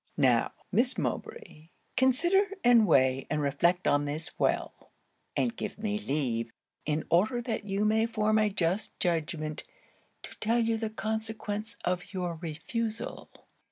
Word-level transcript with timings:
'Now, 0.17 0.53
Miss 0.71 0.97
Mowbray, 0.97 1.69
consider, 1.95 2.47
and 2.63 2.87
weigh, 2.87 3.27
and 3.29 3.39
reflect 3.39 3.85
on 3.87 4.05
this 4.05 4.31
well: 4.39 4.89
and 5.37 5.55
give 5.55 5.77
me 5.77 5.99
leave, 5.99 6.51
in 6.87 7.05
order 7.11 7.39
that 7.43 7.65
you 7.65 7.85
may 7.85 8.07
form 8.07 8.39
a 8.39 8.49
just 8.49 8.99
judgment, 8.99 9.63
to 10.23 10.35
tell 10.39 10.57
you 10.57 10.77
the 10.79 10.89
consequence 10.89 11.77
of 11.85 12.15
your 12.15 12.39
refusal. 12.41 13.29